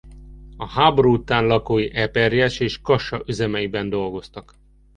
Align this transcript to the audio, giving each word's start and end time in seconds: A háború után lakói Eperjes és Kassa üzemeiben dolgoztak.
A 0.57 0.65
háború 0.67 1.13
után 1.13 1.45
lakói 1.45 1.93
Eperjes 1.93 2.59
és 2.59 2.81
Kassa 2.81 3.23
üzemeiben 3.27 3.89
dolgoztak. 3.89 4.55